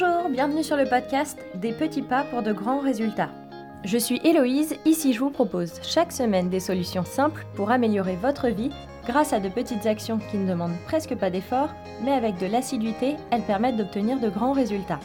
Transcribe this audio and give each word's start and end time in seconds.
Bonjour, 0.00 0.30
bienvenue 0.30 0.62
sur 0.62 0.76
le 0.76 0.86
podcast 0.86 1.38
Des 1.56 1.72
petits 1.72 2.00
pas 2.00 2.24
pour 2.24 2.42
de 2.42 2.52
grands 2.52 2.78
résultats. 2.78 3.28
Je 3.84 3.98
suis 3.98 4.20
Héloïse, 4.24 4.76
ici 4.86 5.12
je 5.12 5.20
vous 5.20 5.30
propose 5.30 5.74
chaque 5.82 6.12
semaine 6.12 6.48
des 6.48 6.60
solutions 6.60 7.04
simples 7.04 7.44
pour 7.54 7.70
améliorer 7.70 8.16
votre 8.16 8.48
vie 8.48 8.70
grâce 9.06 9.32
à 9.32 9.40
de 9.40 9.48
petites 9.48 9.86
actions 9.86 10.18
qui 10.30 10.38
ne 10.38 10.48
demandent 10.48 10.78
presque 10.86 11.14
pas 11.16 11.28
d'effort, 11.28 11.74
mais 12.02 12.12
avec 12.12 12.38
de 12.38 12.46
l'assiduité, 12.46 13.16
elles 13.30 13.42
permettent 13.42 13.76
d'obtenir 13.76 14.18
de 14.18 14.30
grands 14.30 14.52
résultats. 14.52 15.00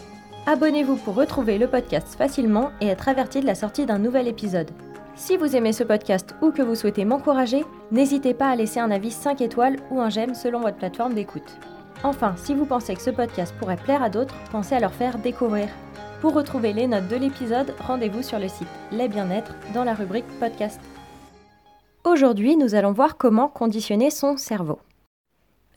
Abonnez-vous 0.46 0.98
pour 0.98 1.16
retrouver 1.16 1.58
le 1.58 1.68
podcast 1.68 2.16
facilement 2.16 2.72
et 2.80 2.88
être 2.88 3.10
averti 3.10 3.42
de 3.42 3.48
la 3.48 3.56
sortie 3.56 3.86
d'un 3.86 4.00
nouvel 4.00 4.30
épisode. 4.30 4.72
Si 5.16 5.36
vous 5.36 5.58
aimez 5.58 5.74
ce 5.74 5.84
podcast 5.84 6.36
ou 6.42 6.52
que 6.52 6.62
vous 6.62 6.76
souhaitez 6.76 7.04
m'encourager, 7.04 7.66
n'hésitez 7.92 8.34
pas 8.34 8.48
à 8.48 8.56
laisser 8.56 8.80
un 8.80 8.92
avis 8.92 9.12
5 9.12 9.42
étoiles 9.42 9.78
ou 9.92 10.00
un 10.00 10.10
j'aime 10.10 10.36
selon 10.36 10.62
votre 10.62 10.78
plateforme 10.78 11.16
d'écoute. 11.16 11.58
Enfin, 12.04 12.36
si 12.38 12.54
vous 12.54 12.66
pensez 12.66 12.96
que 12.96 13.02
ce 13.02 13.10
podcast 13.10 13.54
pourrait 13.60 13.78
plaire 13.78 14.04
à 14.04 14.10
d'autres, 14.10 14.36
pensez 14.52 14.76
à 14.76 14.80
leur 14.80 14.94
faire 14.94 15.18
découvrir. 15.18 15.70
Pour 16.22 16.34
retrouver 16.34 16.74
les 16.74 16.88
notes 16.88 17.08
de 17.08 17.16
l'épisode, 17.16 17.74
rendez-vous 17.80 18.22
sur 18.22 18.40
le 18.40 18.48
site 18.48 18.68
Les 18.92 19.08
Bien-être 19.08 19.54
dans 19.74 19.84
la 19.84 19.94
rubrique 19.94 20.26
podcast. 20.40 20.80
Aujourd'hui, 22.04 22.56
nous 22.56 22.76
allons 22.76 22.92
voir 22.92 23.18
comment 23.18 23.48
conditionner 23.48 24.12
son 24.12 24.38
cerveau. 24.38 24.80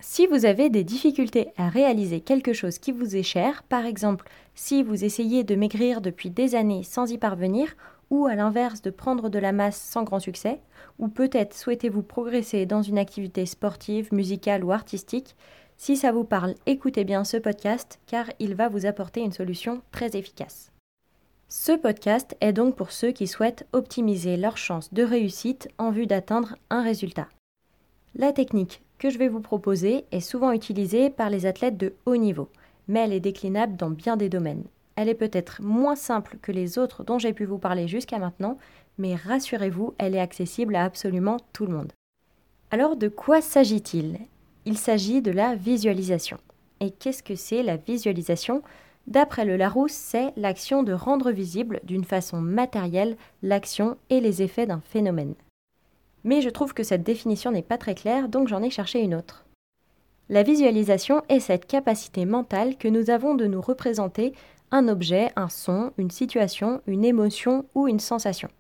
Si 0.01 0.27
vous 0.27 0.45
avez 0.45 0.71
des 0.71 0.85
difficultés 0.85 1.49
à 1.57 1.69
réaliser 1.69 2.21
quelque 2.21 2.53
chose 2.53 2.79
qui 2.79 2.93
vous 2.93 3.17
est 3.17 3.23
cher, 3.23 3.63
par 3.65 3.85
exemple 3.85 4.29
si 4.55 4.83
vous 4.83 5.05
essayez 5.05 5.43
de 5.43 5.55
maigrir 5.55 6.01
depuis 6.01 6.31
des 6.31 6.55
années 6.55 6.83
sans 6.83 7.11
y 7.11 7.19
parvenir, 7.19 7.75
ou 8.11 8.27
à 8.27 8.35
l'inverse 8.35 8.81
de 8.81 8.91
prendre 8.91 9.29
de 9.29 9.39
la 9.39 9.53
masse 9.53 9.81
sans 9.81 10.03
grand 10.03 10.21
succès, 10.21 10.61
ou 10.99 11.09
peut-être 11.09 11.55
souhaitez-vous 11.55 12.03
progresser 12.03 12.65
dans 12.65 12.83
une 12.83 12.99
activité 12.99 13.45
sportive, 13.45 14.13
musicale 14.13 14.65
ou 14.65 14.73
artistique, 14.73 15.37
si 15.79 15.97
ça 15.97 16.11
vous 16.11 16.25
parle, 16.25 16.55
écoutez 16.67 17.05
bien 17.05 17.23
ce 17.23 17.37
podcast 17.37 18.01
car 18.07 18.27
il 18.41 18.55
va 18.57 18.69
vous 18.69 18.85
apporter 18.85 19.21
une 19.21 19.33
solution 19.33 19.81
très 19.93 20.17
efficace. 20.17 20.73
Ce 21.49 21.73
podcast 21.73 22.37
est 22.41 22.53
donc 22.53 22.75
pour 22.77 22.91
ceux 22.91 23.13
qui 23.13 23.27
souhaitent 23.27 23.67
optimiser 23.73 24.37
leurs 24.37 24.59
chances 24.59 24.93
de 24.93 25.05
réussite 25.05 25.69
en 25.79 25.91
vue 25.91 26.07
d'atteindre 26.07 26.57
un 26.69 26.83
résultat. 26.83 27.29
La 28.17 28.33
technique 28.33 28.83
que 28.99 29.09
je 29.09 29.19
vais 29.19 29.29
vous 29.29 29.41
proposer 29.41 30.05
est 30.11 30.21
souvent 30.21 30.51
utilisée 30.51 31.11
par 31.11 31.31
les 31.31 31.47
athlètes 31.47 31.79
de 31.79 31.95
haut 32.05 32.17
niveau, 32.17 32.49
mais 32.89 33.01
elle 33.01 33.13
est 33.13 33.21
déclinable 33.21 33.77
dans 33.77 33.91
bien 33.91 34.17
des 34.17 34.29
domaines. 34.29 34.65
Elle 34.97 35.09
est 35.09 35.15
peut-être 35.15 35.63
moins 35.63 35.97
simple 35.97 36.39
que 36.43 36.51
les 36.51 36.77
autres 36.77 37.05
dont 37.05 37.21
j'ai 37.21 37.33
pu 37.33 37.45
vous 37.45 37.59
parler 37.59 37.87
jusqu'à 37.87 38.19
maintenant, 38.19 38.59
mais 38.99 39.15
rassurez-vous, 39.15 39.95
elle 39.99 40.17
est 40.17 40.21
accessible 40.21 40.75
à 40.75 40.85
absolument 40.85 41.37
tout 41.53 41.67
le 41.67 41.73
monde. 41.73 41.93
Alors 42.73 42.97
de 42.97 43.09
quoi 43.09 43.41
s'agit-il? 43.41 44.19
Il 44.65 44.79
s'agit 44.79 45.23
de 45.23 45.31
la 45.31 45.55
visualisation. 45.55 46.39
Et 46.81 46.91
qu'est-ce 46.91 47.23
que 47.23 47.35
c'est 47.35 47.63
la 47.63 47.77
visualisation? 47.77 48.63
D'après 49.07 49.45
le 49.45 49.57
Larousse, 49.57 49.93
c'est 49.93 50.33
l'action 50.37 50.83
de 50.83 50.93
rendre 50.93 51.31
visible 51.31 51.81
d'une 51.83 52.05
façon 52.05 52.41
matérielle 52.41 53.17
l'action 53.43 53.97
et 54.11 54.21
les 54.21 54.43
effets 54.43 54.67
d'un 54.67 54.81
phénomène. 54.81 55.35
Mais 56.25 56.43
je 56.43 56.51
trouve 56.51 56.75
que 56.75 56.83
cette 56.83 57.05
définition 57.05 57.51
n'est 57.51 57.63
pas 57.63 57.79
très 57.79 57.95
claire, 57.95 58.29
donc 58.29 58.49
j'en 58.49 58.63
ai 58.63 58.71
cherché 58.71 59.01
une 59.01 59.15
autre. 59.15 59.47
La 60.29 60.43
visualisation 60.43 61.23
est 61.31 61.41
cette 61.41 61.67
capacité 61.67 62.27
mentale 62.27 62.77
que 62.77 62.89
nous 62.89 63.09
avons 63.09 63.35
de 63.35 63.47
nous 63.47 63.63
représenter 63.63 64.35
un 64.71 64.89
objet, 64.89 65.33
un 65.37 65.49
son, 65.49 65.93
une 65.97 66.11
situation, 66.11 66.83
une 66.87 67.05
émotion 67.05 67.65
ou 67.75 67.89
une 67.89 68.01
sensation. 68.01 68.51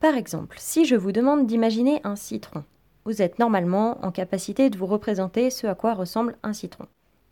Par 0.00 0.16
exemple, 0.16 0.56
si 0.58 0.86
je 0.86 0.96
vous 0.96 1.12
demande 1.12 1.46
d'imaginer 1.46 2.00
un 2.04 2.16
citron, 2.16 2.64
vous 3.06 3.22
êtes 3.22 3.38
normalement 3.38 4.04
en 4.04 4.10
capacité 4.10 4.68
de 4.68 4.76
vous 4.76 4.86
représenter 4.86 5.50
ce 5.50 5.68
à 5.68 5.76
quoi 5.76 5.94
ressemble 5.94 6.36
un 6.42 6.52
citron. 6.52 6.86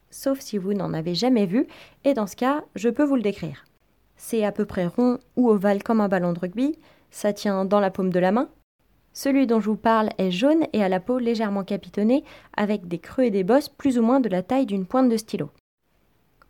Sauf 0.08 0.38
si 0.38 0.56
vous 0.56 0.72
n'en 0.72 0.94
avez 0.94 1.16
jamais 1.16 1.46
vu, 1.46 1.66
et 2.04 2.14
dans 2.14 2.28
ce 2.28 2.36
cas, 2.36 2.62
je 2.76 2.88
peux 2.88 3.02
vous 3.02 3.16
le 3.16 3.22
décrire. 3.22 3.64
C'est 4.16 4.44
à 4.44 4.52
peu 4.52 4.66
près 4.66 4.86
rond 4.86 5.18
ou 5.34 5.50
ovale 5.50 5.82
comme 5.82 6.00
un 6.00 6.08
ballon 6.08 6.32
de 6.32 6.38
rugby, 6.38 6.78
ça 7.10 7.32
tient 7.32 7.64
dans 7.64 7.80
la 7.80 7.90
paume 7.90 8.10
de 8.10 8.20
la 8.20 8.30
main. 8.30 8.48
Celui 9.12 9.48
dont 9.48 9.58
je 9.58 9.68
vous 9.68 9.76
parle 9.76 10.10
est 10.16 10.30
jaune 10.30 10.64
et 10.72 10.84
a 10.84 10.88
la 10.88 11.00
peau 11.00 11.18
légèrement 11.18 11.64
capitonnée, 11.64 12.22
avec 12.56 12.86
des 12.86 13.00
creux 13.00 13.24
et 13.24 13.32
des 13.32 13.42
bosses 13.42 13.68
plus 13.68 13.98
ou 13.98 14.02
moins 14.02 14.20
de 14.20 14.28
la 14.28 14.44
taille 14.44 14.66
d'une 14.66 14.86
pointe 14.86 15.08
de 15.08 15.16
stylo. 15.16 15.50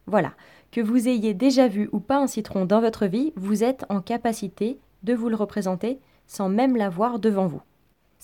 Voilà, 0.06 0.34
que 0.70 0.82
vous 0.82 1.08
ayez 1.08 1.32
déjà 1.32 1.66
vu 1.66 1.88
ou 1.92 2.00
pas 2.00 2.18
un 2.18 2.26
citron 2.26 2.66
dans 2.66 2.82
votre 2.82 3.06
vie, 3.06 3.32
vous 3.36 3.64
êtes 3.64 3.86
en 3.88 4.02
capacité 4.02 4.78
de 5.02 5.14
vous 5.14 5.30
le 5.30 5.36
représenter 5.36 5.98
sans 6.26 6.50
même 6.50 6.76
l'avoir 6.76 7.18
devant 7.18 7.46
vous. 7.46 7.62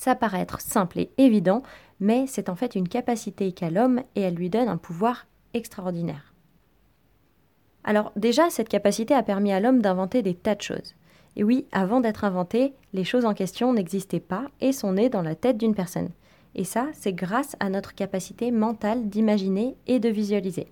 Ça 0.00 0.14
paraît 0.14 0.40
être 0.40 0.62
simple 0.62 0.98
et 0.98 1.10
évident, 1.18 1.62
mais 2.00 2.26
c'est 2.26 2.48
en 2.48 2.56
fait 2.56 2.74
une 2.74 2.88
capacité 2.88 3.52
qu'a 3.52 3.68
l'homme 3.68 4.00
et 4.14 4.22
elle 4.22 4.34
lui 4.34 4.48
donne 4.48 4.70
un 4.70 4.78
pouvoir 4.78 5.26
extraordinaire. 5.52 6.32
Alors 7.84 8.10
déjà, 8.16 8.48
cette 8.48 8.70
capacité 8.70 9.12
a 9.12 9.22
permis 9.22 9.52
à 9.52 9.60
l'homme 9.60 9.82
d'inventer 9.82 10.22
des 10.22 10.32
tas 10.32 10.54
de 10.54 10.62
choses. 10.62 10.94
Et 11.36 11.44
oui, 11.44 11.66
avant 11.70 12.00
d'être 12.00 12.24
inventé, 12.24 12.72
les 12.94 13.04
choses 13.04 13.26
en 13.26 13.34
question 13.34 13.74
n'existaient 13.74 14.20
pas 14.20 14.46
et 14.62 14.72
sont 14.72 14.94
nées 14.94 15.10
dans 15.10 15.20
la 15.20 15.34
tête 15.34 15.58
d'une 15.58 15.74
personne. 15.74 16.08
Et 16.54 16.64
ça, 16.64 16.86
c'est 16.94 17.12
grâce 17.12 17.54
à 17.60 17.68
notre 17.68 17.94
capacité 17.94 18.52
mentale 18.52 19.10
d'imaginer 19.10 19.76
et 19.86 20.00
de 20.00 20.08
visualiser. 20.08 20.68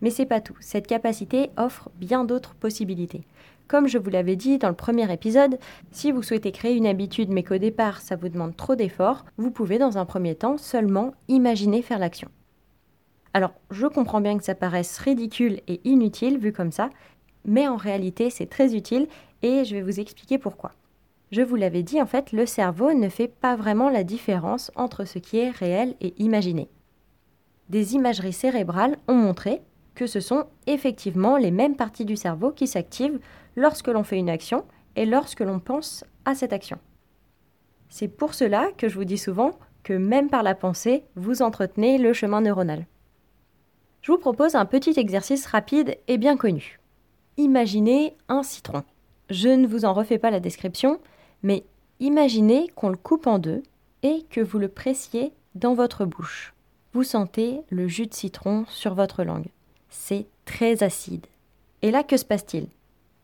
Mais 0.00 0.08
c'est 0.08 0.24
pas 0.24 0.40
tout. 0.40 0.56
Cette 0.60 0.86
capacité 0.86 1.50
offre 1.58 1.90
bien 1.96 2.24
d'autres 2.24 2.54
possibilités. 2.54 3.24
Comme 3.68 3.88
je 3.88 3.98
vous 3.98 4.10
l'avais 4.10 4.36
dit 4.36 4.58
dans 4.58 4.68
le 4.68 4.76
premier 4.76 5.12
épisode, 5.12 5.58
si 5.90 6.12
vous 6.12 6.22
souhaitez 6.22 6.52
créer 6.52 6.76
une 6.76 6.86
habitude 6.86 7.30
mais 7.30 7.42
qu'au 7.42 7.58
départ 7.58 8.00
ça 8.00 8.14
vous 8.14 8.28
demande 8.28 8.56
trop 8.56 8.76
d'efforts, 8.76 9.24
vous 9.38 9.50
pouvez 9.50 9.78
dans 9.78 9.98
un 9.98 10.04
premier 10.04 10.36
temps 10.36 10.56
seulement 10.56 11.14
imaginer 11.26 11.82
faire 11.82 11.98
l'action. 11.98 12.28
Alors, 13.34 13.52
je 13.70 13.86
comprends 13.86 14.20
bien 14.20 14.38
que 14.38 14.44
ça 14.44 14.54
paraisse 14.54 14.96
ridicule 14.98 15.60
et 15.66 15.80
inutile 15.84 16.38
vu 16.38 16.52
comme 16.52 16.70
ça, 16.70 16.90
mais 17.44 17.66
en 17.66 17.76
réalité 17.76 18.30
c'est 18.30 18.46
très 18.46 18.76
utile 18.76 19.08
et 19.42 19.64
je 19.64 19.74
vais 19.74 19.82
vous 19.82 19.98
expliquer 19.98 20.38
pourquoi. 20.38 20.70
Je 21.32 21.42
vous 21.42 21.56
l'avais 21.56 21.82
dit, 21.82 22.00
en 22.00 22.06
fait, 22.06 22.30
le 22.30 22.46
cerveau 22.46 22.92
ne 22.92 23.08
fait 23.08 23.26
pas 23.26 23.56
vraiment 23.56 23.90
la 23.90 24.04
différence 24.04 24.70
entre 24.76 25.04
ce 25.04 25.18
qui 25.18 25.38
est 25.38 25.50
réel 25.50 25.96
et 26.00 26.14
imaginé. 26.22 26.68
Des 27.68 27.96
imageries 27.96 28.32
cérébrales 28.32 28.96
ont 29.08 29.16
montré 29.16 29.60
que 29.96 30.06
ce 30.06 30.20
sont 30.20 30.44
effectivement 30.68 31.36
les 31.36 31.50
mêmes 31.50 31.74
parties 31.74 32.04
du 32.04 32.14
cerveau 32.14 32.52
qui 32.52 32.68
s'activent 32.68 33.18
lorsque 33.56 33.88
l'on 33.88 34.04
fait 34.04 34.18
une 34.18 34.30
action 34.30 34.64
et 34.94 35.06
lorsque 35.06 35.40
l'on 35.40 35.58
pense 35.58 36.04
à 36.24 36.34
cette 36.34 36.52
action. 36.52 36.78
C'est 37.88 38.08
pour 38.08 38.34
cela 38.34 38.68
que 38.76 38.88
je 38.88 38.94
vous 38.94 39.04
dis 39.04 39.18
souvent 39.18 39.58
que 39.82 39.92
même 39.92 40.28
par 40.28 40.42
la 40.42 40.54
pensée, 40.54 41.04
vous 41.14 41.42
entretenez 41.42 41.98
le 41.98 42.12
chemin 42.12 42.40
neuronal. 42.40 42.86
Je 44.02 44.12
vous 44.12 44.18
propose 44.18 44.54
un 44.54 44.66
petit 44.66 44.98
exercice 44.98 45.46
rapide 45.46 45.96
et 46.08 46.18
bien 46.18 46.36
connu. 46.36 46.80
Imaginez 47.36 48.16
un 48.28 48.42
citron. 48.42 48.84
Je 49.30 49.48
ne 49.48 49.66
vous 49.66 49.84
en 49.84 49.92
refais 49.92 50.18
pas 50.18 50.30
la 50.30 50.40
description, 50.40 51.00
mais 51.42 51.64
imaginez 52.00 52.68
qu'on 52.74 52.88
le 52.88 52.96
coupe 52.96 53.26
en 53.26 53.38
deux 53.38 53.62
et 54.02 54.24
que 54.30 54.40
vous 54.40 54.58
le 54.58 54.68
pressiez 54.68 55.32
dans 55.54 55.74
votre 55.74 56.04
bouche. 56.04 56.54
Vous 56.92 57.02
sentez 57.02 57.60
le 57.70 57.88
jus 57.88 58.06
de 58.06 58.14
citron 58.14 58.64
sur 58.68 58.94
votre 58.94 59.24
langue. 59.24 59.48
C'est 59.90 60.26
très 60.44 60.82
acide. 60.82 61.26
Et 61.82 61.90
là, 61.90 62.02
que 62.02 62.16
se 62.16 62.24
passe-t-il? 62.24 62.68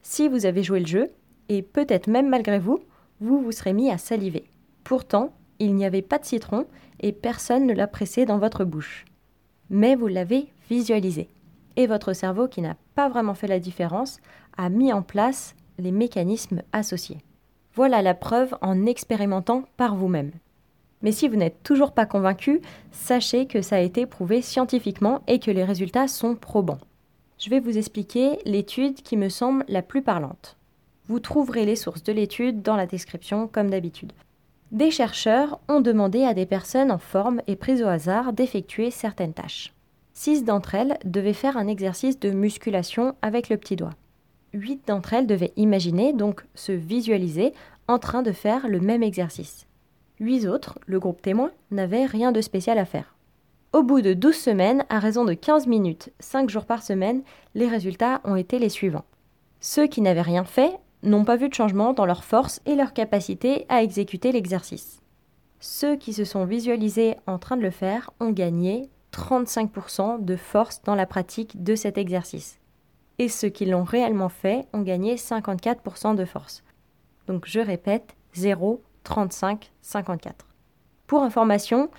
Si 0.02 0.28
vous 0.28 0.46
avez 0.46 0.62
joué 0.62 0.80
le 0.80 0.86
jeu, 0.86 1.10
et 1.48 1.62
peut-être 1.62 2.08
même 2.08 2.28
malgré 2.28 2.58
vous, 2.58 2.80
vous 3.20 3.40
vous 3.40 3.52
serez 3.52 3.72
mis 3.72 3.90
à 3.90 3.98
saliver. 3.98 4.44
Pourtant, 4.84 5.32
il 5.58 5.74
n'y 5.74 5.84
avait 5.84 6.02
pas 6.02 6.18
de 6.18 6.24
citron 6.24 6.66
et 7.00 7.12
personne 7.12 7.66
ne 7.66 7.74
l'a 7.74 7.86
pressé 7.86 8.24
dans 8.24 8.38
votre 8.38 8.64
bouche. 8.64 9.04
Mais 9.70 9.94
vous 9.94 10.08
l'avez 10.08 10.48
visualisé. 10.68 11.28
Et 11.76 11.86
votre 11.86 12.12
cerveau, 12.12 12.48
qui 12.48 12.60
n'a 12.60 12.76
pas 12.94 13.08
vraiment 13.08 13.34
fait 13.34 13.46
la 13.46 13.60
différence, 13.60 14.18
a 14.56 14.68
mis 14.68 14.92
en 14.92 15.02
place 15.02 15.54
les 15.78 15.92
mécanismes 15.92 16.62
associés. 16.72 17.18
Voilà 17.74 18.02
la 18.02 18.14
preuve 18.14 18.54
en 18.60 18.84
expérimentant 18.84 19.64
par 19.76 19.94
vous-même. 19.96 20.32
Mais 21.00 21.12
si 21.12 21.28
vous 21.28 21.36
n'êtes 21.36 21.62
toujours 21.62 21.92
pas 21.92 22.06
convaincu, 22.06 22.60
sachez 22.90 23.46
que 23.46 23.62
ça 23.62 23.76
a 23.76 23.80
été 23.80 24.06
prouvé 24.06 24.42
scientifiquement 24.42 25.22
et 25.26 25.38
que 25.38 25.50
les 25.50 25.64
résultats 25.64 26.08
sont 26.08 26.34
probants 26.34 26.78
je 27.42 27.50
vais 27.50 27.58
vous 27.58 27.76
expliquer 27.76 28.38
l'étude 28.44 29.02
qui 29.02 29.16
me 29.16 29.28
semble 29.28 29.64
la 29.66 29.82
plus 29.82 30.00
parlante. 30.02 30.56
Vous 31.08 31.18
trouverez 31.18 31.66
les 31.66 31.74
sources 31.74 32.04
de 32.04 32.12
l'étude 32.12 32.62
dans 32.62 32.76
la 32.76 32.86
description 32.86 33.48
comme 33.48 33.68
d'habitude. 33.68 34.12
Des 34.70 34.92
chercheurs 34.92 35.58
ont 35.68 35.80
demandé 35.80 36.22
à 36.22 36.34
des 36.34 36.46
personnes 36.46 36.92
en 36.92 36.98
forme 36.98 37.42
et 37.48 37.56
prises 37.56 37.82
au 37.82 37.88
hasard 37.88 38.32
d'effectuer 38.32 38.92
certaines 38.92 39.34
tâches. 39.34 39.74
Six 40.12 40.44
d'entre 40.44 40.76
elles 40.76 40.98
devaient 41.04 41.32
faire 41.32 41.56
un 41.56 41.66
exercice 41.66 42.20
de 42.20 42.30
musculation 42.30 43.16
avec 43.22 43.48
le 43.48 43.56
petit 43.56 43.74
doigt. 43.74 43.94
Huit 44.52 44.86
d'entre 44.86 45.12
elles 45.12 45.26
devaient 45.26 45.52
imaginer, 45.56 46.12
donc 46.12 46.44
se 46.54 46.70
visualiser, 46.70 47.54
en 47.88 47.98
train 47.98 48.22
de 48.22 48.32
faire 48.32 48.68
le 48.68 48.78
même 48.78 49.02
exercice. 49.02 49.66
Huit 50.20 50.46
autres, 50.46 50.78
le 50.86 51.00
groupe 51.00 51.20
témoin, 51.20 51.50
n'avaient 51.72 52.06
rien 52.06 52.30
de 52.30 52.40
spécial 52.40 52.78
à 52.78 52.84
faire. 52.84 53.16
Au 53.72 53.82
bout 53.82 54.02
de 54.02 54.12
12 54.12 54.36
semaines, 54.36 54.84
à 54.90 54.98
raison 54.98 55.24
de 55.24 55.32
15 55.32 55.66
minutes, 55.66 56.10
5 56.20 56.50
jours 56.50 56.66
par 56.66 56.82
semaine, 56.82 57.22
les 57.54 57.68
résultats 57.68 58.20
ont 58.24 58.36
été 58.36 58.58
les 58.58 58.68
suivants. 58.68 59.06
Ceux 59.60 59.86
qui 59.86 60.02
n'avaient 60.02 60.20
rien 60.20 60.44
fait 60.44 60.78
n'ont 61.02 61.24
pas 61.24 61.36
vu 61.36 61.48
de 61.48 61.54
changement 61.54 61.94
dans 61.94 62.04
leur 62.04 62.22
force 62.22 62.60
et 62.66 62.74
leur 62.74 62.92
capacité 62.92 63.64
à 63.70 63.82
exécuter 63.82 64.30
l'exercice. 64.30 65.00
Ceux 65.58 65.96
qui 65.96 66.12
se 66.12 66.24
sont 66.24 66.44
visualisés 66.44 67.16
en 67.26 67.38
train 67.38 67.56
de 67.56 67.62
le 67.62 67.70
faire 67.70 68.10
ont 68.20 68.30
gagné 68.30 68.90
35% 69.14 70.22
de 70.22 70.36
force 70.36 70.82
dans 70.82 70.94
la 70.94 71.06
pratique 71.06 71.62
de 71.62 71.74
cet 71.74 71.96
exercice. 71.96 72.58
et 73.18 73.28
ceux 73.28 73.48
qui 73.48 73.66
l'ont 73.66 73.84
réellement 73.84 74.28
fait 74.28 74.66
ont 74.72 74.82
gagné 74.82 75.14
54% 75.16 76.14
de 76.14 76.24
force. 76.24 76.62
Donc 77.26 77.44
je 77.46 77.60
répète, 77.60 78.16
0, 78.34 78.82
35, 79.04 79.70
54. 79.80 80.46
Pour 81.06 81.22
information, 81.22 81.90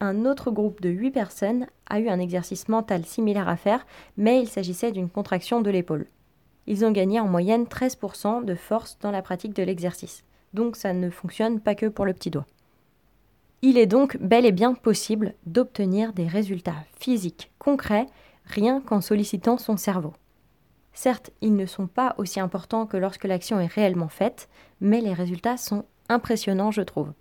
un 0.00 0.24
autre 0.24 0.50
groupe 0.50 0.80
de 0.80 0.88
8 0.88 1.10
personnes 1.10 1.66
a 1.88 2.00
eu 2.00 2.08
un 2.08 2.18
exercice 2.18 2.68
mental 2.68 3.04
similaire 3.04 3.48
à 3.48 3.56
faire, 3.56 3.86
mais 4.16 4.40
il 4.40 4.48
s'agissait 4.48 4.92
d'une 4.92 5.10
contraction 5.10 5.60
de 5.60 5.70
l'épaule. 5.70 6.06
Ils 6.66 6.84
ont 6.84 6.92
gagné 6.92 7.20
en 7.20 7.28
moyenne 7.28 7.64
13% 7.64 8.44
de 8.44 8.54
force 8.54 8.98
dans 9.00 9.10
la 9.10 9.22
pratique 9.22 9.54
de 9.54 9.62
l'exercice. 9.62 10.24
Donc 10.54 10.76
ça 10.76 10.92
ne 10.92 11.10
fonctionne 11.10 11.60
pas 11.60 11.74
que 11.74 11.86
pour 11.86 12.04
le 12.04 12.14
petit 12.14 12.30
doigt. 12.30 12.46
Il 13.62 13.76
est 13.76 13.86
donc 13.86 14.16
bel 14.18 14.46
et 14.46 14.52
bien 14.52 14.74
possible 14.74 15.34
d'obtenir 15.46 16.12
des 16.12 16.26
résultats 16.26 16.76
physiques 16.98 17.50
concrets 17.58 18.06
rien 18.46 18.80
qu'en 18.80 19.00
sollicitant 19.00 19.58
son 19.58 19.76
cerveau. 19.76 20.14
Certes, 20.92 21.30
ils 21.40 21.54
ne 21.54 21.66
sont 21.66 21.86
pas 21.86 22.14
aussi 22.18 22.40
importants 22.40 22.86
que 22.86 22.96
lorsque 22.96 23.24
l'action 23.24 23.60
est 23.60 23.66
réellement 23.66 24.08
faite, 24.08 24.48
mais 24.80 25.00
les 25.00 25.14
résultats 25.14 25.56
sont 25.56 25.84
impressionnants, 26.08 26.72
je 26.72 26.82
trouve. 26.82 27.12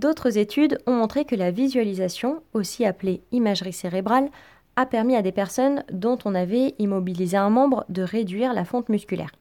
D'autres 0.00 0.38
études 0.38 0.78
ont 0.86 0.94
montré 0.94 1.26
que 1.26 1.34
la 1.34 1.50
visualisation, 1.50 2.42
aussi 2.54 2.86
appelée 2.86 3.20
imagerie 3.32 3.74
cérébrale, 3.74 4.30
a 4.76 4.86
permis 4.86 5.14
à 5.14 5.20
des 5.20 5.30
personnes 5.30 5.84
dont 5.92 6.16
on 6.24 6.34
avait 6.34 6.74
immobilisé 6.78 7.36
un 7.36 7.50
membre 7.50 7.84
de 7.90 8.00
réduire 8.00 8.54
la 8.54 8.64
fonte 8.64 8.88
musculaire. 8.88 9.32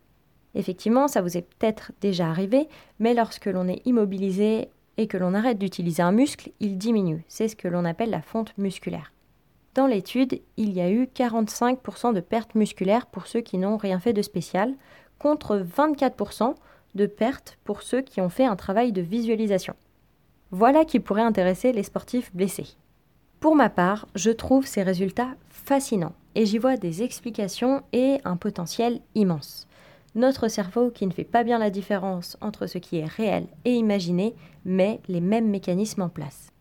Effectivement, 0.55 1.07
ça 1.07 1.21
vous 1.21 1.37
est 1.37 1.43
peut-être 1.43 1.93
déjà 2.01 2.27
arrivé, 2.27 2.67
mais 2.99 3.13
lorsque 3.13 3.45
l'on 3.45 3.69
est 3.69 3.81
immobilisé 3.85 4.67
et 4.97 5.07
que 5.07 5.15
l'on 5.15 5.33
arrête 5.33 5.59
d'utiliser 5.59 6.03
un 6.03 6.11
muscle, 6.11 6.51
il 6.59 6.77
diminue. 6.77 7.23
C'est 7.29 7.47
ce 7.47 7.55
que 7.55 7.69
l'on 7.69 7.85
appelle 7.85 8.09
la 8.09 8.21
fonte 8.21 8.53
musculaire. 8.57 9.13
Dans 9.75 9.87
l'étude, 9.87 10.41
il 10.57 10.73
y 10.73 10.81
a 10.81 10.91
eu 10.91 11.05
45% 11.05 12.13
de 12.13 12.19
pertes 12.19 12.55
musculaires 12.55 13.05
pour 13.05 13.27
ceux 13.27 13.39
qui 13.39 13.59
n'ont 13.59 13.77
rien 13.77 14.01
fait 14.01 14.11
de 14.11 14.21
spécial, 14.21 14.75
contre 15.19 15.57
24% 15.57 16.53
de 16.95 17.05
pertes 17.05 17.57
pour 17.63 17.81
ceux 17.81 18.01
qui 18.01 18.19
ont 18.19 18.27
fait 18.27 18.43
un 18.43 18.57
travail 18.57 18.91
de 18.91 19.01
visualisation. 19.01 19.75
Voilà 20.51 20.83
qui 20.83 20.99
pourrait 20.99 21.21
intéresser 21.21 21.71
les 21.71 21.83
sportifs 21.83 22.33
blessés. 22.33 22.75
Pour 23.39 23.55
ma 23.55 23.69
part, 23.69 24.07
je 24.15 24.31
trouve 24.31 24.65
ces 24.65 24.81
résultats 24.81 25.35
fascinants 25.49 26.15
et 26.33 26.45
j'y 26.45 26.57
vois 26.57 26.75
des 26.75 27.03
explications 27.03 27.83
et 27.93 28.19
un 28.25 28.35
potentiel 28.35 28.99
immense. 29.13 29.67
Notre 30.15 30.47
cerveau 30.47 30.89
qui 30.89 31.05
ne 31.05 31.13
fait 31.13 31.23
pas 31.23 31.43
bien 31.43 31.59
la 31.59 31.69
différence 31.69 32.35
entre 32.41 32.65
ce 32.65 32.79
qui 32.79 32.97
est 32.97 33.05
réel 33.05 33.45
et 33.63 33.73
imaginé 33.73 34.33
met 34.65 35.01
les 35.07 35.21
mêmes 35.21 35.49
mécanismes 35.49 36.01
en 36.01 36.09
place. 36.09 36.51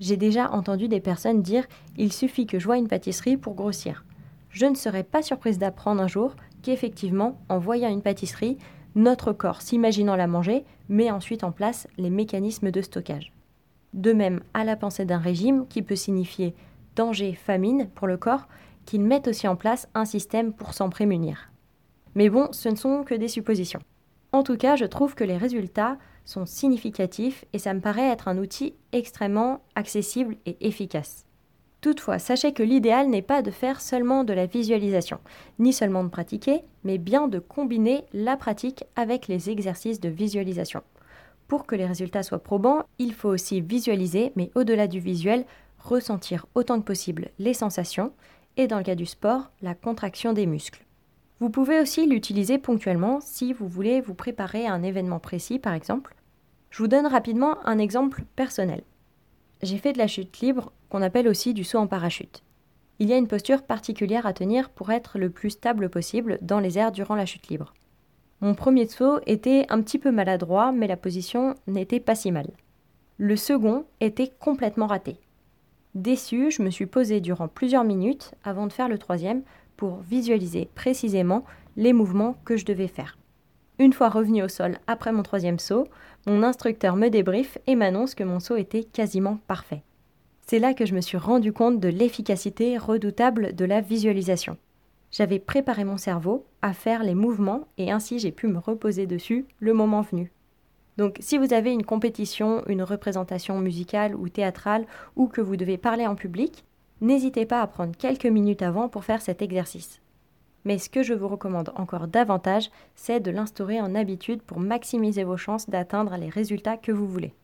J'ai 0.00 0.18
déjà 0.18 0.50
entendu 0.50 0.88
des 0.88 1.00
personnes 1.00 1.40
dire 1.40 1.66
Il 1.96 2.12
suffit 2.12 2.46
que 2.46 2.58
je 2.58 2.66
voie 2.66 2.76
une 2.76 2.88
pâtisserie 2.88 3.38
pour 3.38 3.54
grossir. 3.54 4.04
Je 4.50 4.66
ne 4.66 4.74
serais 4.74 5.02
pas 5.02 5.22
surprise 5.22 5.58
d'apprendre 5.58 6.02
un 6.02 6.08
jour 6.08 6.36
qu'effectivement, 6.62 7.38
en 7.48 7.58
voyant 7.58 7.88
une 7.88 8.02
pâtisserie, 8.02 8.58
notre 8.94 9.32
corps, 9.32 9.62
s'imaginant 9.62 10.16
la 10.16 10.26
manger, 10.26 10.64
met 10.88 11.10
ensuite 11.10 11.44
en 11.44 11.52
place 11.52 11.86
les 11.96 12.10
mécanismes 12.10 12.70
de 12.70 12.82
stockage. 12.82 13.32
De 13.94 14.12
même, 14.12 14.40
à 14.54 14.64
la 14.64 14.76
pensée 14.76 15.04
d'un 15.04 15.18
régime 15.18 15.66
qui 15.68 15.82
peut 15.82 15.96
signifier 15.96 16.54
danger, 16.96 17.34
famine 17.34 17.88
pour 17.94 18.06
le 18.06 18.16
corps, 18.16 18.48
qu'il 18.86 19.02
mette 19.02 19.28
aussi 19.28 19.46
en 19.46 19.56
place 19.56 19.88
un 19.94 20.04
système 20.04 20.52
pour 20.52 20.74
s'en 20.74 20.90
prémunir. 20.90 21.50
Mais 22.14 22.28
bon, 22.28 22.48
ce 22.52 22.68
ne 22.68 22.76
sont 22.76 23.04
que 23.04 23.14
des 23.14 23.28
suppositions. 23.28 23.80
En 24.32 24.42
tout 24.42 24.56
cas, 24.56 24.76
je 24.76 24.84
trouve 24.84 25.14
que 25.14 25.24
les 25.24 25.36
résultats 25.36 25.98
sont 26.24 26.46
significatifs 26.46 27.44
et 27.52 27.58
ça 27.58 27.74
me 27.74 27.80
paraît 27.80 28.08
être 28.08 28.28
un 28.28 28.38
outil 28.38 28.74
extrêmement 28.92 29.60
accessible 29.74 30.36
et 30.46 30.56
efficace. 30.66 31.26
Toutefois, 31.80 32.18
sachez 32.18 32.52
que 32.52 32.62
l'idéal 32.62 33.08
n'est 33.08 33.22
pas 33.22 33.40
de 33.40 33.50
faire 33.50 33.80
seulement 33.80 34.22
de 34.22 34.34
la 34.34 34.46
visualisation, 34.46 35.18
ni 35.58 35.72
seulement 35.72 36.04
de 36.04 36.10
pratiquer, 36.10 36.62
mais 36.84 36.98
bien 36.98 37.26
de 37.26 37.38
combiner 37.38 38.04
la 38.12 38.36
pratique 38.36 38.84
avec 38.96 39.28
les 39.28 39.48
exercices 39.48 40.00
de 40.00 40.10
visualisation. 40.10 40.82
Pour 41.48 41.66
que 41.66 41.74
les 41.74 41.86
résultats 41.86 42.22
soient 42.22 42.42
probants, 42.42 42.84
il 42.98 43.14
faut 43.14 43.30
aussi 43.30 43.62
visualiser, 43.62 44.32
mais 44.36 44.50
au-delà 44.54 44.88
du 44.88 45.00
visuel, 45.00 45.46
ressentir 45.78 46.46
autant 46.54 46.78
que 46.78 46.84
possible 46.84 47.30
les 47.38 47.54
sensations 47.54 48.12
et 48.56 48.66
dans 48.66 48.78
le 48.78 48.84
cas 48.84 48.94
du 48.94 49.06
sport, 49.06 49.50
la 49.62 49.74
contraction 49.74 50.34
des 50.34 50.46
muscles. 50.46 50.84
Vous 51.40 51.48
pouvez 51.48 51.80
aussi 51.80 52.06
l'utiliser 52.06 52.58
ponctuellement 52.58 53.20
si 53.22 53.54
vous 53.54 53.66
voulez 53.66 54.02
vous 54.02 54.14
préparer 54.14 54.66
à 54.66 54.74
un 54.74 54.82
événement 54.82 55.18
précis 55.18 55.58
par 55.58 55.72
exemple. 55.72 56.14
Je 56.68 56.82
vous 56.82 56.88
donne 56.88 57.06
rapidement 57.06 57.56
un 57.66 57.78
exemple 57.78 58.24
personnel. 58.36 58.82
J'ai 59.62 59.78
fait 59.78 59.94
de 59.94 59.98
la 59.98 60.06
chute 60.06 60.40
libre 60.40 60.72
qu'on 60.90 61.00
appelle 61.00 61.28
aussi 61.28 61.54
du 61.54 61.64
saut 61.64 61.78
en 61.78 61.86
parachute. 61.86 62.42
Il 62.98 63.08
y 63.08 63.14
a 63.14 63.16
une 63.16 63.28
posture 63.28 63.62
particulière 63.62 64.26
à 64.26 64.34
tenir 64.34 64.68
pour 64.68 64.90
être 64.90 65.18
le 65.18 65.30
plus 65.30 65.50
stable 65.50 65.88
possible 65.88 66.38
dans 66.42 66.60
les 66.60 66.78
airs 66.78 66.92
durant 66.92 67.14
la 67.14 67.24
chute 67.24 67.48
libre. 67.48 67.72
Mon 68.42 68.54
premier 68.54 68.86
saut 68.86 69.20
était 69.26 69.64
un 69.70 69.80
petit 69.80 69.98
peu 69.98 70.10
maladroit, 70.10 70.72
mais 70.72 70.86
la 70.86 70.98
position 70.98 71.54
n'était 71.66 72.00
pas 72.00 72.14
si 72.14 72.30
mal. 72.30 72.50
Le 73.16 73.36
second 73.36 73.86
était 74.00 74.32
complètement 74.38 74.86
raté. 74.86 75.16
Déçu, 75.94 76.50
je 76.50 76.62
me 76.62 76.70
suis 76.70 76.86
posé 76.86 77.20
durant 77.20 77.48
plusieurs 77.48 77.84
minutes 77.84 78.34
avant 78.44 78.66
de 78.66 78.72
faire 78.72 78.88
le 78.88 78.98
troisième 78.98 79.42
pour 79.76 80.00
visualiser 80.00 80.68
précisément 80.74 81.44
les 81.76 81.92
mouvements 81.92 82.36
que 82.44 82.56
je 82.56 82.64
devais 82.64 82.86
faire. 82.86 83.18
Une 83.78 83.92
fois 83.94 84.10
revenu 84.10 84.42
au 84.42 84.48
sol 84.48 84.78
après 84.86 85.12
mon 85.12 85.22
troisième 85.22 85.58
saut, 85.58 85.86
mon 86.26 86.42
instructeur 86.42 86.96
me 86.96 87.08
débriefe 87.08 87.56
et 87.66 87.76
m'annonce 87.76 88.14
que 88.14 88.24
mon 88.24 88.40
saut 88.40 88.56
était 88.56 88.84
quasiment 88.84 89.38
parfait. 89.46 89.82
C'est 90.50 90.58
là 90.58 90.74
que 90.74 90.84
je 90.84 90.96
me 90.96 91.00
suis 91.00 91.16
rendu 91.16 91.52
compte 91.52 91.78
de 91.78 91.88
l'efficacité 91.88 92.76
redoutable 92.76 93.54
de 93.54 93.64
la 93.64 93.80
visualisation. 93.80 94.56
J'avais 95.12 95.38
préparé 95.38 95.84
mon 95.84 95.96
cerveau 95.96 96.44
à 96.60 96.72
faire 96.72 97.04
les 97.04 97.14
mouvements 97.14 97.68
et 97.78 97.92
ainsi 97.92 98.18
j'ai 98.18 98.32
pu 98.32 98.48
me 98.48 98.58
reposer 98.58 99.06
dessus 99.06 99.46
le 99.60 99.74
moment 99.74 100.00
venu. 100.00 100.32
Donc 100.96 101.18
si 101.20 101.38
vous 101.38 101.54
avez 101.54 101.72
une 101.72 101.84
compétition, 101.84 102.64
une 102.66 102.82
représentation 102.82 103.60
musicale 103.60 104.16
ou 104.16 104.28
théâtrale 104.28 104.86
ou 105.14 105.28
que 105.28 105.40
vous 105.40 105.54
devez 105.54 105.78
parler 105.78 106.08
en 106.08 106.16
public, 106.16 106.64
n'hésitez 107.00 107.46
pas 107.46 107.62
à 107.62 107.68
prendre 107.68 107.96
quelques 107.96 108.26
minutes 108.26 108.62
avant 108.62 108.88
pour 108.88 109.04
faire 109.04 109.22
cet 109.22 109.42
exercice. 109.42 110.00
Mais 110.64 110.78
ce 110.78 110.90
que 110.90 111.04
je 111.04 111.14
vous 111.14 111.28
recommande 111.28 111.70
encore 111.76 112.08
davantage, 112.08 112.72
c'est 112.96 113.20
de 113.20 113.30
l'instaurer 113.30 113.80
en 113.80 113.94
habitude 113.94 114.42
pour 114.42 114.58
maximiser 114.58 115.22
vos 115.22 115.36
chances 115.36 115.70
d'atteindre 115.70 116.16
les 116.16 116.28
résultats 116.28 116.76
que 116.76 116.90
vous 116.90 117.06
voulez. 117.06 117.34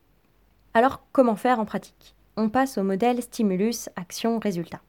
Alors 0.73 1.05
comment 1.13 1.37
faire 1.37 1.61
en 1.61 1.65
pratique? 1.65 2.16
On 2.37 2.49
passe 2.49 2.77
au 2.77 2.83
modèle 2.83 3.21
stimulus 3.21 3.89
action 3.95 4.37
résultat. 4.37 4.79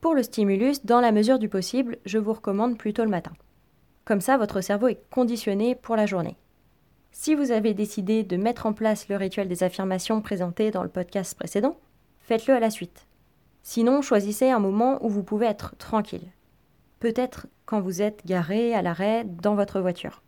Pour 0.00 0.14
le 0.14 0.22
stimulus, 0.22 0.86
dans 0.86 1.00
la 1.00 1.12
mesure 1.12 1.38
du 1.38 1.50
possible, 1.50 1.98
je 2.06 2.18
vous 2.18 2.32
recommande 2.32 2.78
plutôt 2.78 3.04
le 3.04 3.10
matin. 3.10 3.32
Comme 4.06 4.22
ça, 4.22 4.38
votre 4.38 4.62
cerveau 4.62 4.88
est 4.88 5.02
conditionné 5.10 5.74
pour 5.74 5.96
la 5.96 6.06
journée. 6.06 6.38
Si 7.12 7.34
vous 7.34 7.50
avez 7.50 7.74
décidé 7.74 8.22
de 8.22 8.38
mettre 8.38 8.64
en 8.64 8.72
place 8.72 9.08
le 9.08 9.16
rituel 9.16 9.48
des 9.48 9.62
affirmations 9.62 10.22
présenté 10.22 10.70
dans 10.70 10.82
le 10.82 10.88
podcast 10.88 11.36
précédent, 11.36 11.78
faites-le 12.20 12.54
à 12.54 12.60
la 12.60 12.70
suite. 12.70 13.06
Sinon, 13.62 14.00
choisissez 14.00 14.48
un 14.48 14.58
moment 14.58 15.04
où 15.04 15.10
vous 15.10 15.22
pouvez 15.22 15.46
être 15.46 15.76
tranquille. 15.76 16.32
Peut-être 17.00 17.48
quand 17.66 17.80
vous 17.80 18.00
êtes 18.00 18.24
garé 18.24 18.72
à 18.74 18.80
l'arrêt 18.80 19.24
dans 19.24 19.54
votre 19.54 19.80
voiture. 19.80 20.22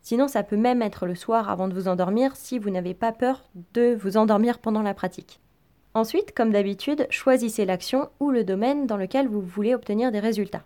Sinon, 0.00 0.28
ça 0.28 0.44
peut 0.44 0.56
même 0.56 0.80
être 0.80 1.06
le 1.06 1.16
soir 1.16 1.50
avant 1.50 1.66
de 1.66 1.74
vous 1.74 1.88
endormir 1.88 2.36
si 2.36 2.60
vous 2.60 2.70
n'avez 2.70 2.94
pas 2.94 3.10
peur 3.10 3.50
de 3.74 3.96
vous 4.00 4.16
endormir 4.16 4.60
pendant 4.60 4.82
la 4.82 4.94
pratique. 4.94 5.40
Ensuite, 5.94 6.34
comme 6.34 6.52
d'habitude, 6.52 7.06
choisissez 7.10 7.64
l'action 7.64 8.10
ou 8.20 8.30
le 8.30 8.44
domaine 8.44 8.86
dans 8.86 8.96
lequel 8.96 9.28
vous 9.28 9.40
voulez 9.40 9.74
obtenir 9.74 10.12
des 10.12 10.20
résultats. 10.20 10.64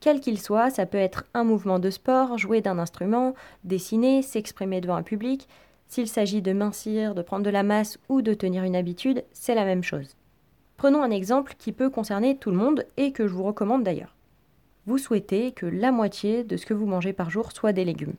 Quel 0.00 0.20
qu'il 0.20 0.40
soit, 0.40 0.70
ça 0.70 0.86
peut 0.86 0.98
être 0.98 1.24
un 1.34 1.44
mouvement 1.44 1.78
de 1.78 1.90
sport, 1.90 2.36
jouer 2.38 2.60
d'un 2.60 2.78
instrument, 2.78 3.34
dessiner, 3.64 4.22
s'exprimer 4.22 4.80
devant 4.80 4.96
un 4.96 5.02
public. 5.02 5.48
S'il 5.88 6.08
s'agit 6.08 6.42
de 6.42 6.52
mincir, 6.52 7.14
de 7.14 7.22
prendre 7.22 7.44
de 7.44 7.50
la 7.50 7.62
masse 7.62 7.98
ou 8.08 8.20
de 8.22 8.34
tenir 8.34 8.64
une 8.64 8.76
habitude, 8.76 9.24
c'est 9.32 9.54
la 9.54 9.64
même 9.64 9.82
chose. 9.82 10.16
Prenons 10.76 11.02
un 11.02 11.10
exemple 11.10 11.54
qui 11.56 11.72
peut 11.72 11.88
concerner 11.88 12.36
tout 12.36 12.50
le 12.50 12.56
monde 12.56 12.84
et 12.96 13.12
que 13.12 13.26
je 13.26 13.32
vous 13.32 13.44
recommande 13.44 13.84
d'ailleurs. 13.84 14.14
Vous 14.86 14.98
souhaitez 14.98 15.52
que 15.52 15.64
la 15.64 15.92
moitié 15.92 16.44
de 16.44 16.56
ce 16.56 16.66
que 16.66 16.74
vous 16.74 16.86
mangez 16.86 17.14
par 17.14 17.30
jour 17.30 17.52
soit 17.52 17.72
des 17.72 17.84
légumes. 17.84 18.16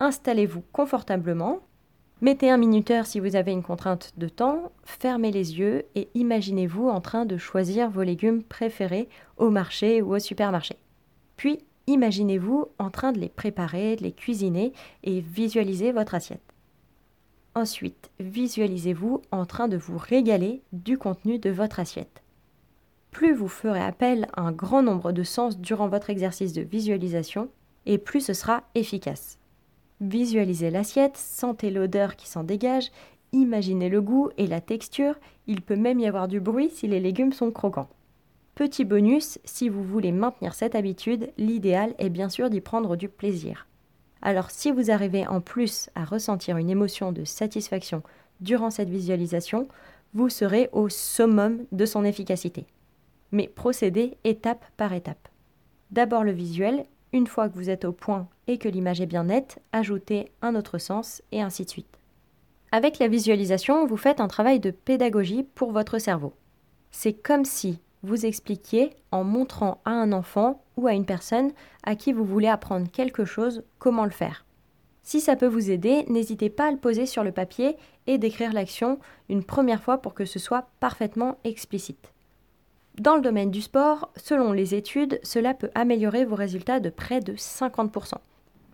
Installez-vous 0.00 0.64
confortablement, 0.72 1.60
Mettez 2.22 2.50
un 2.50 2.56
minuteur 2.56 3.04
si 3.06 3.18
vous 3.18 3.34
avez 3.34 3.50
une 3.50 3.64
contrainte 3.64 4.12
de 4.16 4.28
temps, 4.28 4.70
fermez 4.84 5.32
les 5.32 5.58
yeux 5.58 5.86
et 5.96 6.08
imaginez-vous 6.14 6.88
en 6.88 7.00
train 7.00 7.26
de 7.26 7.36
choisir 7.36 7.90
vos 7.90 8.04
légumes 8.04 8.44
préférés 8.44 9.08
au 9.38 9.50
marché 9.50 10.02
ou 10.02 10.14
au 10.14 10.20
supermarché. 10.20 10.76
Puis, 11.36 11.58
imaginez-vous 11.88 12.68
en 12.78 12.90
train 12.90 13.10
de 13.10 13.18
les 13.18 13.28
préparer, 13.28 13.96
de 13.96 14.04
les 14.04 14.12
cuisiner 14.12 14.72
et 15.02 15.20
visualisez 15.20 15.90
votre 15.90 16.14
assiette. 16.14 16.54
Ensuite, 17.56 18.12
visualisez-vous 18.20 19.22
en 19.32 19.44
train 19.44 19.66
de 19.66 19.76
vous 19.76 19.98
régaler 19.98 20.62
du 20.72 20.98
contenu 20.98 21.40
de 21.40 21.50
votre 21.50 21.80
assiette. 21.80 22.22
Plus 23.10 23.34
vous 23.34 23.48
ferez 23.48 23.82
appel 23.82 24.28
à 24.34 24.42
un 24.42 24.52
grand 24.52 24.84
nombre 24.84 25.10
de 25.10 25.24
sens 25.24 25.58
durant 25.58 25.88
votre 25.88 26.08
exercice 26.08 26.52
de 26.52 26.62
visualisation, 26.62 27.48
et 27.84 27.98
plus 27.98 28.20
ce 28.20 28.32
sera 28.32 28.62
efficace. 28.76 29.40
Visualisez 30.02 30.70
l'assiette, 30.72 31.16
sentez 31.16 31.70
l'odeur 31.70 32.16
qui 32.16 32.28
s'en 32.28 32.42
dégage, 32.42 32.90
imaginez 33.30 33.88
le 33.88 34.02
goût 34.02 34.30
et 34.36 34.48
la 34.48 34.60
texture, 34.60 35.14
il 35.46 35.62
peut 35.62 35.76
même 35.76 36.00
y 36.00 36.08
avoir 36.08 36.26
du 36.26 36.40
bruit 36.40 36.70
si 36.70 36.88
les 36.88 36.98
légumes 36.98 37.32
sont 37.32 37.52
croquants. 37.52 37.88
Petit 38.56 38.84
bonus, 38.84 39.38
si 39.44 39.68
vous 39.68 39.84
voulez 39.84 40.10
maintenir 40.10 40.54
cette 40.54 40.74
habitude, 40.74 41.30
l'idéal 41.38 41.94
est 41.98 42.08
bien 42.08 42.28
sûr 42.28 42.50
d'y 42.50 42.60
prendre 42.60 42.96
du 42.96 43.08
plaisir. 43.08 43.68
Alors 44.22 44.50
si 44.50 44.72
vous 44.72 44.90
arrivez 44.90 45.24
en 45.28 45.40
plus 45.40 45.88
à 45.94 46.04
ressentir 46.04 46.56
une 46.56 46.68
émotion 46.68 47.12
de 47.12 47.24
satisfaction 47.24 48.02
durant 48.40 48.70
cette 48.70 48.90
visualisation, 48.90 49.68
vous 50.14 50.28
serez 50.28 50.68
au 50.72 50.88
summum 50.88 51.64
de 51.70 51.86
son 51.86 52.02
efficacité. 52.02 52.66
Mais 53.30 53.46
procédez 53.46 54.16
étape 54.24 54.64
par 54.76 54.94
étape. 54.94 55.28
D'abord 55.92 56.24
le 56.24 56.32
visuel, 56.32 56.86
une 57.12 57.28
fois 57.28 57.48
que 57.48 57.54
vous 57.54 57.70
êtes 57.70 57.84
au 57.84 57.92
point 57.92 58.26
et 58.46 58.58
que 58.58 58.68
l'image 58.68 59.00
est 59.00 59.06
bien 59.06 59.24
nette, 59.24 59.60
ajoutez 59.72 60.30
un 60.42 60.54
autre 60.54 60.78
sens 60.78 61.22
et 61.32 61.42
ainsi 61.42 61.64
de 61.64 61.70
suite. 61.70 61.98
Avec 62.70 62.98
la 62.98 63.08
visualisation, 63.08 63.86
vous 63.86 63.96
faites 63.96 64.20
un 64.20 64.28
travail 64.28 64.58
de 64.58 64.70
pédagogie 64.70 65.42
pour 65.42 65.72
votre 65.72 65.98
cerveau. 65.98 66.32
C'est 66.90 67.12
comme 67.12 67.44
si 67.44 67.80
vous 68.02 68.26
expliquiez 68.26 68.90
en 69.10 69.24
montrant 69.24 69.80
à 69.84 69.90
un 69.90 70.12
enfant 70.12 70.62
ou 70.76 70.86
à 70.86 70.92
une 70.92 71.04
personne 71.04 71.52
à 71.84 71.94
qui 71.96 72.12
vous 72.12 72.24
voulez 72.24 72.48
apprendre 72.48 72.90
quelque 72.90 73.24
chose 73.24 73.62
comment 73.78 74.04
le 74.04 74.10
faire. 74.10 74.44
Si 75.02 75.20
ça 75.20 75.36
peut 75.36 75.46
vous 75.46 75.70
aider, 75.70 76.04
n'hésitez 76.08 76.48
pas 76.48 76.68
à 76.68 76.70
le 76.70 76.78
poser 76.78 77.06
sur 77.06 77.24
le 77.24 77.32
papier 77.32 77.76
et 78.06 78.18
d'écrire 78.18 78.52
l'action 78.52 78.98
une 79.28 79.44
première 79.44 79.82
fois 79.82 79.98
pour 79.98 80.14
que 80.14 80.24
ce 80.24 80.38
soit 80.38 80.68
parfaitement 80.80 81.38
explicite. 81.44 82.12
Dans 82.98 83.16
le 83.16 83.22
domaine 83.22 83.50
du 83.50 83.62
sport, 83.62 84.10
selon 84.16 84.52
les 84.52 84.74
études, 84.74 85.18
cela 85.22 85.54
peut 85.54 85.70
améliorer 85.74 86.24
vos 86.24 86.36
résultats 86.36 86.78
de 86.78 86.90
près 86.90 87.20
de 87.20 87.32
50%. 87.32 88.14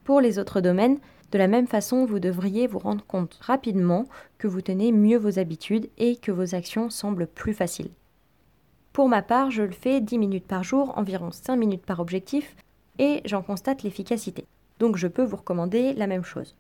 Pour 0.09 0.23
les 0.23 0.39
autres 0.39 0.63
domaines, 0.63 1.01
de 1.33 1.37
la 1.37 1.49
même 1.49 1.67
façon, 1.67 2.07
vous 2.07 2.19
devriez 2.19 2.67
vous 2.67 2.79
rendre 2.79 3.05
compte 3.05 3.39
rapidement 3.43 4.07
que 4.39 4.49
vous 4.49 4.63
tenez 4.63 4.91
mieux 4.91 5.19
vos 5.19 5.39
habitudes 5.39 5.91
et 5.99 6.17
que 6.17 6.33
vos 6.33 6.55
actions 6.55 6.89
semblent 6.89 7.27
plus 7.27 7.53
faciles. 7.53 7.91
Pour 8.95 9.11
ma 9.11 9.21
part, 9.21 9.51
je 9.51 9.65
le 9.65 9.71
fais 9.71 10.01
10 10.01 10.17
minutes 10.17 10.47
par 10.47 10.65
jour, 10.65 10.97
environ 10.97 11.31
5 11.31 11.57
minutes 11.57 11.85
par 11.85 12.01
objectif, 12.01 12.57
et 12.99 13.21
j'en 13.27 13.43
constate 13.43 13.83
l'efficacité. 13.83 14.47
Donc 14.79 14.97
je 14.97 15.09
peux 15.09 15.25
vous 15.25 15.37
recommander 15.37 15.93
la 15.93 16.07
même 16.07 16.25
chose. 16.25 16.57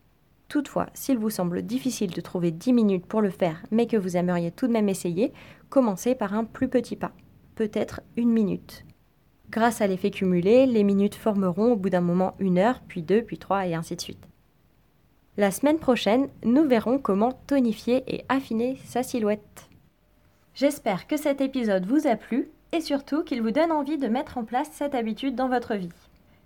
Toutefois, 0.49 0.91
s'il 0.93 1.17
vous 1.17 1.31
semble 1.31 1.63
difficile 1.63 2.11
de 2.11 2.21
trouver 2.21 2.51
10 2.51 2.75
minutes 2.75 3.07
pour 3.07 3.23
le 3.23 3.31
faire, 3.31 3.63
mais 3.71 3.87
que 3.87 3.97
vous 3.97 4.19
aimeriez 4.19 4.51
tout 4.51 4.67
de 4.67 4.73
même 4.73 4.91
essayer, 4.91 5.33
commencez 5.71 6.15
par 6.15 6.35
un 6.35 6.45
plus 6.45 6.69
petit 6.69 6.97
pas, 6.97 7.13
peut-être 7.55 8.03
une 8.19 8.31
minute. 8.31 8.85
Grâce 9.51 9.81
à 9.81 9.87
l'effet 9.87 10.11
cumulé, 10.11 10.67
les 10.67 10.85
minutes 10.85 11.15
formeront 11.15 11.73
au 11.73 11.77
bout 11.77 11.91
d'un 11.91 12.03
moment 12.03 12.35
une 12.39 12.59
heure, 12.59 12.81
puis 12.87 13.03
deux, 13.03 13.23
puis 13.23 13.39
trois, 13.39 13.67
et 13.67 13.75
ainsi 13.75 13.97
de 13.97 14.01
suite. 14.01 14.29
La 15.39 15.51
semaine 15.51 15.79
prochaine, 15.79 16.29
nous 16.45 16.65
verrons 16.65 16.99
comment 16.99 17.33
tonifier 17.47 18.03
et 18.07 18.25
affiner 18.29 18.77
sa 18.85 19.03
silhouette. 19.03 19.69
J'espère 20.55 21.07
que 21.07 21.17
cet 21.17 21.41
épisode 21.41 21.87
vous 21.87 22.07
a 22.07 22.17
plu 22.17 22.51
et 22.73 22.81
surtout 22.81 23.23
qu'il 23.23 23.41
vous 23.41 23.53
donne 23.53 23.73
envie 23.73 23.99
de 23.99 24.09
mettre 24.09 24.37
en 24.37 24.45
place 24.45 24.69
cette 24.73 24.95
habitude 24.95 25.37
dans 25.37 25.49
votre 25.49 25.75
vie. 25.75 25.93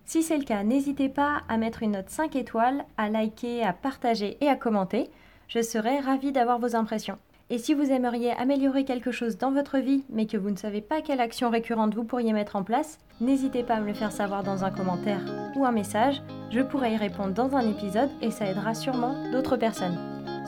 Si 0.05 0.23
c'est 0.23 0.37
le 0.37 0.45
cas, 0.45 0.63
n'hésitez 0.63 1.09
pas 1.09 1.43
à 1.49 1.57
mettre 1.57 1.83
une 1.83 1.93
note 1.93 2.11
5 2.11 2.37
étoiles, 2.37 2.85
à 2.97 3.09
liker, 3.09 3.65
à 3.65 3.73
partager 3.73 4.37
et 4.41 4.49
à 4.49 4.57
commenter. 4.57 5.11
Je 5.49 5.63
serai 5.63 5.99
ravie 5.99 6.33
d'avoir 6.33 6.59
vos 6.59 6.77
impressions. 6.77 7.19
Et 7.51 7.59
si 7.59 7.75
vous 7.75 7.91
aimeriez 7.91 8.33
améliorer 8.33 8.85
quelque 8.85 9.11
chose 9.11 9.37
dans 9.37 9.51
votre 9.51 9.79
vie, 9.79 10.05
mais 10.11 10.27
que 10.27 10.37
vous 10.37 10.51
ne 10.51 10.57
savez 10.57 10.81
pas 10.81 11.03
quelle 11.03 11.21
action 11.21 11.51
récurrente 11.51 11.95
vous 11.95 12.05
pourriez 12.05 12.33
mettre 12.33 12.57
en 12.57 12.63
place, 12.63 12.99
n'hésitez 13.21 13.63
pas 13.63 13.75
à 13.75 13.81
me 13.81 13.89
le 13.89 13.95
faire 13.95 14.13
savoir 14.13 14.43
dans 14.43 14.65
un 14.65 14.71
commentaire 14.71 15.23
ou 15.57 15.65
un 15.65 15.73
message. 15.73 16.23
Je 16.51 16.61
pourrai 16.61 16.95
y 16.95 16.97
répondre 16.97 17.35
dans 17.35 17.55
un 17.55 17.69
épisode 17.69 18.11
et 18.21 18.31
ça 18.31 18.47
aidera 18.47 18.75
sûrement 18.75 19.15
d'autres 19.33 19.57
personnes. 19.57 19.99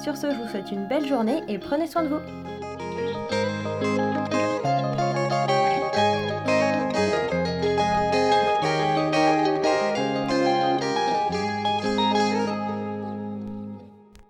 Sur 0.02 0.16
ce, 0.16 0.30
je 0.30 0.36
vous 0.36 0.48
souhaite 0.48 0.72
une 0.72 0.88
belle 0.88 1.06
journée 1.06 1.42
et 1.48 1.58
prenez 1.58 1.86
soin 1.86 2.02
de 2.02 2.08
vous. 2.08 2.53